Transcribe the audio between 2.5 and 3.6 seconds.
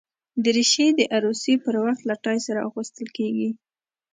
اغوستل کېږي.